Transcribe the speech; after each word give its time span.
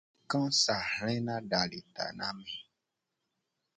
Kasa 0.31 0.75
hlena 0.93 1.35
da 1.51 1.61
le 1.71 1.79
ta 1.93 2.05
na 2.17 2.25
ame. 2.31 2.53